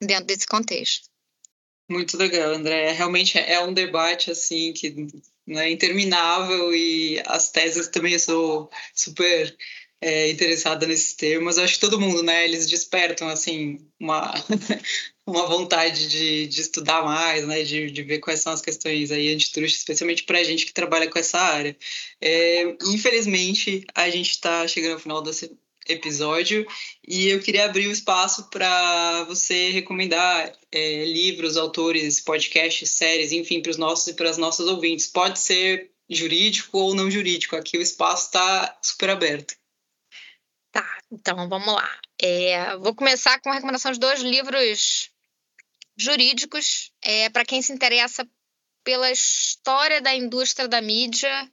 [0.00, 1.08] dentro desse contexto.
[1.88, 2.92] Muito legal, André.
[2.92, 4.94] Realmente é um debate assim que
[5.48, 9.56] é interminável e as teses também sou super
[10.00, 11.56] é, interessada nesses temas.
[11.56, 12.44] Eu acho que todo mundo, né?
[12.44, 14.34] Eles despertam assim uma
[15.26, 17.62] uma vontade de, de estudar mais, né?
[17.62, 21.08] De, de ver quais são as questões aí antitruste, especialmente para a gente que trabalha
[21.08, 21.76] com essa área.
[22.20, 25.56] É, infelizmente, a gente está chegando ao final desse
[25.88, 26.66] episódio
[27.06, 33.60] e eu queria abrir o espaço para você recomendar é, livros, autores, podcasts, séries, enfim,
[33.60, 35.06] para os nossos e para as nossas ouvintes.
[35.06, 39.54] Pode ser jurídico ou não jurídico, aqui o espaço está super aberto.
[41.10, 42.00] Então, vamos lá.
[42.20, 45.10] É, vou começar com a recomendação de dois livros
[45.96, 48.28] jurídicos é, para quem se interessa
[48.84, 51.50] pela história da indústria da mídia,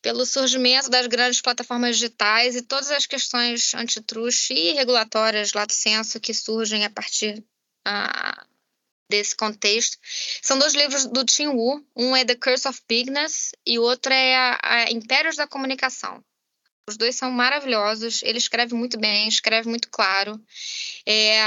[0.00, 6.20] pelo surgimento das grandes plataformas digitais e todas as questões antitruste e regulatórias, lato senso,
[6.20, 7.44] que surgem a partir
[7.84, 8.46] ah,
[9.08, 9.98] desse contexto.
[10.42, 11.84] São dois livros do Tim Wu.
[11.96, 16.22] Um é The Curse of Bigness e o outro é a, a Impérios da Comunicação.
[16.88, 18.22] Os dois são maravilhosos.
[18.22, 20.40] Ele escreve muito bem, escreve muito claro.
[21.04, 21.38] É,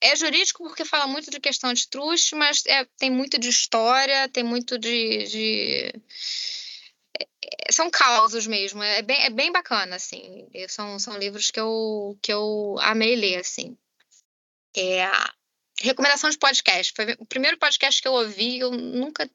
[0.00, 4.28] é jurídico porque fala muito de questão de truste, mas é, tem muito de história,
[4.28, 5.24] tem muito de.
[5.24, 5.92] de
[7.70, 8.82] são causos mesmo.
[8.82, 10.48] É bem, é bem bacana, assim.
[10.68, 13.76] São, são livros que eu, que eu amei ler, assim.
[14.76, 15.10] É,
[15.80, 16.92] recomendação de podcast.
[16.94, 19.28] Foi o primeiro podcast que eu ouvi, eu nunca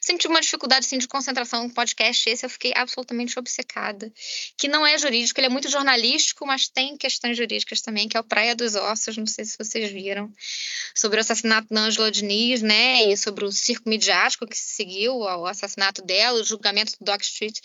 [0.00, 2.28] Tive uma dificuldade assim, de concentração no podcast.
[2.28, 4.12] Esse eu fiquei absolutamente obcecada.
[4.56, 8.20] Que não é jurídico, ele é muito jornalístico, mas tem questões jurídicas também, que é
[8.20, 9.16] o Praia dos Ossos.
[9.16, 10.32] Não sei se vocês viram.
[10.94, 13.04] Sobre o assassinato da Angela Diniz, né?
[13.04, 17.58] E sobre o circo midiático que seguiu ao assassinato dela, o julgamento do Doc Street.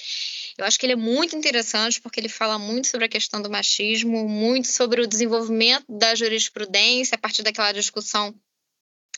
[0.57, 3.49] Eu acho que ele é muito interessante porque ele fala muito sobre a questão do
[3.49, 8.35] machismo, muito sobre o desenvolvimento da jurisprudência a partir daquela discussão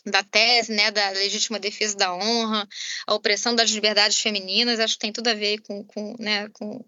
[0.06, 2.68] da tese, né, da legítima defesa da honra,
[3.08, 6.84] a opressão das liberdades femininas, acho que tem tudo a ver com, com, né, com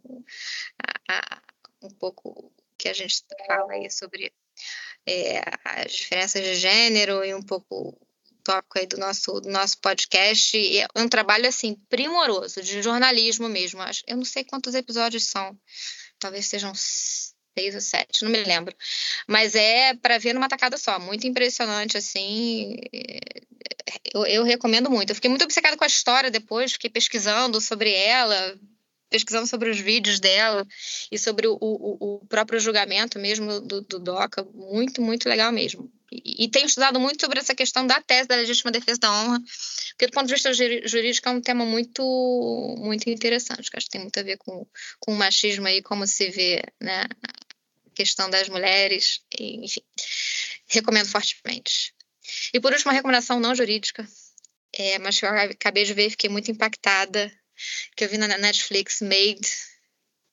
[1.08, 1.42] a, a,
[1.82, 4.34] um pouco que a gente fala aí sobre
[5.06, 7.98] é, as diferenças de gênero e um pouco
[8.44, 10.56] tópico aí do nosso, do nosso podcast.
[10.56, 13.82] E é um trabalho, assim, primoroso, de jornalismo mesmo.
[14.08, 15.58] Eu não sei quantos episódios são,
[16.20, 16.74] talvez sejam
[17.58, 18.76] seis ou sete, não me lembro.
[19.28, 22.76] Mas é para ver numa tacada só, muito impressionante, assim.
[24.14, 25.12] Eu, eu, recomendo muito.
[25.12, 28.60] Eu fiquei muito obcecada com a história depois, fiquei pesquisando sobre ela,
[29.10, 30.66] pesquisando sobre os vídeos dela
[31.12, 34.46] e sobre o, o, o próprio julgamento mesmo do, do DOCA.
[34.54, 35.92] Muito, muito legal mesmo.
[36.12, 39.40] E, e tenho estudado muito sobre essa questão da tese da legítima defesa da honra,
[39.90, 42.04] porque do ponto de vista jurídico é um tema muito,
[42.78, 44.66] muito interessante, que acho que tem muito a ver com,
[45.00, 47.06] com o machismo aí, como se vê né,
[47.96, 49.82] questão das mulheres, enfim,
[50.68, 51.94] recomendo fortemente.
[52.54, 54.08] E por último, uma recomendação não jurídica,
[54.74, 57.32] é, mas que eu acabei de ver fiquei muito impactada,
[57.96, 59.48] que eu vi na Netflix, Made.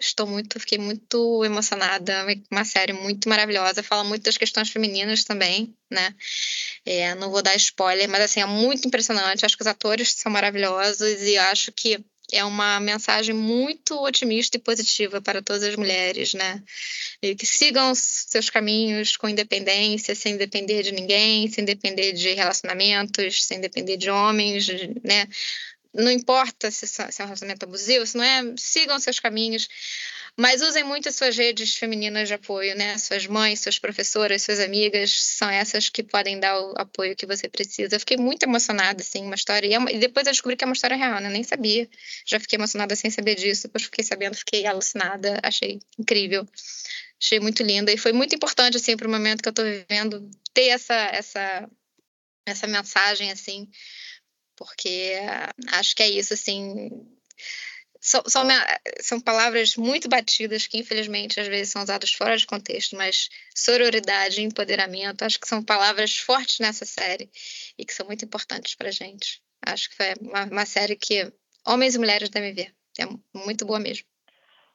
[0.01, 5.77] Estou muito, fiquei muito emocionada, uma série muito maravilhosa, fala muito das questões femininas também,
[5.89, 6.13] né?
[6.85, 10.33] É, não vou dar spoiler, mas assim, é muito impressionante, acho que os atores são
[10.33, 16.35] maravilhosos e acho que é uma mensagem muito otimista e positiva para todas as mulheres,
[16.35, 16.63] né?
[17.21, 23.45] E que sigam seus caminhos com independência, sem depender de ninguém, sem depender de relacionamentos,
[23.45, 24.67] sem depender de homens,
[25.05, 25.29] né?
[25.95, 29.69] Não importa se é um relacionamento abusivo, se não é, sigam seus caminhos.
[30.39, 32.97] Mas usem muito as suas redes femininas de apoio, né?
[32.97, 37.49] Suas mães, suas professoras, suas amigas, são essas que podem dar o apoio que você
[37.51, 37.97] precisa.
[37.97, 39.67] Eu fiquei muito emocionada, assim, uma história.
[39.67, 39.93] E, é uma...
[39.93, 41.29] e depois eu descobri que é uma história real, né?
[41.29, 41.87] Nem sabia.
[42.25, 43.65] Já fiquei emocionada sem saber disso.
[43.65, 45.39] Depois fiquei sabendo, fiquei alucinada.
[45.43, 46.49] Achei incrível.
[47.23, 47.93] Achei muito linda.
[47.93, 51.71] E foi muito importante, assim, para o momento que eu estou vivendo, ter essa, essa,
[52.47, 53.69] essa mensagem, assim,
[54.57, 55.13] porque
[55.73, 56.91] acho que é isso, assim
[58.03, 58.21] são,
[59.01, 64.43] são, palavras muito batidas que, infelizmente, às vezes são usadas fora de contexto, mas sororidade,
[64.43, 67.31] empoderamento, acho que são palavras fortes nessa série
[67.79, 69.41] e que são muito importantes para gente.
[69.65, 71.33] Acho que foi uma, uma, série que
[71.65, 72.75] homens e mulheres devem ver.
[72.99, 74.05] É muito boa mesmo.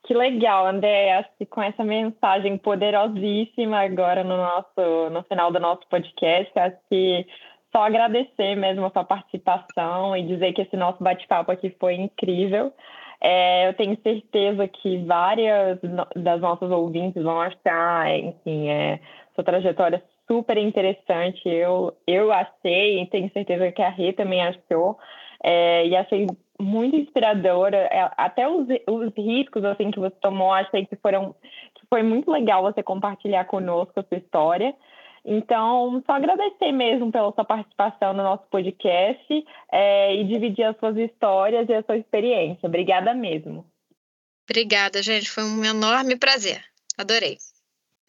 [0.06, 1.12] Que legal, André.
[1.12, 6.78] Acho que com essa mensagem poderosíssima agora no nosso, no final do nosso podcast, acho
[6.90, 7.28] que
[7.76, 12.74] só agradecer mesmo a sua participação e dizer que esse nosso bate-papo aqui foi incrível.
[13.20, 15.80] É, eu tenho certeza que várias
[16.16, 19.00] das nossas ouvintes vão achar, enfim, é,
[19.34, 21.48] sua trajetória super interessante.
[21.48, 24.98] Eu, eu achei, e tenho certeza que a Rê também achou,
[25.44, 26.28] é, e achei
[26.60, 27.78] muito inspiradora.
[27.92, 31.34] É, até os, os riscos assim que você tomou, achei que foram
[31.76, 34.76] que foi muito legal você compartilhar conosco a sua história.
[35.30, 40.96] Então, só agradecer mesmo pela sua participação no nosso podcast é, e dividir as suas
[40.96, 42.66] histórias e a sua experiência.
[42.66, 43.70] Obrigada mesmo.
[44.50, 45.30] Obrigada, gente.
[45.30, 46.64] Foi um enorme prazer.
[46.98, 47.38] Adorei.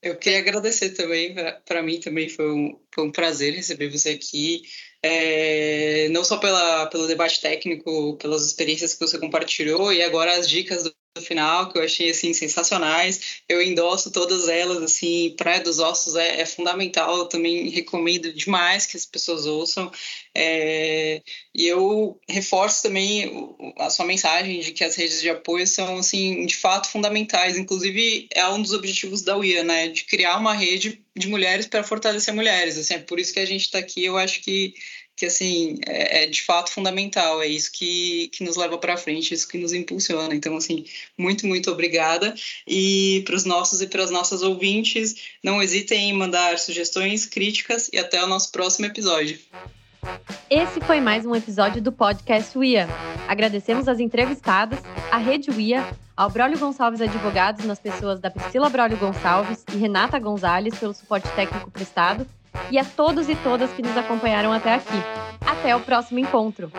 [0.01, 1.35] Eu queria agradecer também,
[1.67, 4.63] para mim também foi um, foi um prazer receber você aqui,
[5.03, 10.49] é, não só pela, pelo debate técnico, pelas experiências que você compartilhou e agora as
[10.49, 13.43] dicas do final, que eu achei assim sensacionais.
[13.49, 18.87] Eu endosso todas elas, assim, Praia dos Ossos é, é fundamental, eu também recomendo demais
[18.87, 19.91] que as pessoas ouçam.
[20.35, 21.23] É,
[21.55, 26.47] e eu reforço também a sua mensagem de que as redes de apoio são, assim,
[26.47, 27.57] de fato fundamentais.
[27.59, 31.83] Inclusive, é um dos objetivos da UIA, né, de criar uma rede de mulheres para
[31.83, 32.79] fortalecer mulheres.
[32.79, 34.05] Assim, é por isso que a gente está aqui.
[34.05, 34.75] Eu acho que
[35.19, 39.35] que assim é, é, de fato fundamental, é isso que, que nos leva para frente,
[39.35, 40.33] isso que nos impulsiona.
[40.33, 40.85] Então, assim,
[41.19, 42.33] muito, muito obrigada.
[42.67, 47.91] E para os nossos e para as nossas ouvintes, não hesitem em mandar sugestões, críticas
[47.93, 49.37] e até o nosso próximo episódio.
[50.49, 52.87] Esse foi mais um episódio do podcast UIA.
[53.27, 54.79] Agradecemos as entrevistadas,
[55.11, 55.85] a Rede UIA,
[56.17, 61.29] ao Brólio Gonçalves Advogados nas pessoas da Priscila Brólio Gonçalves e Renata Gonzalez pelo suporte
[61.35, 62.25] técnico prestado
[62.71, 64.99] e a todos e todas que nos acompanharam até aqui.
[65.41, 66.71] Até o próximo encontro!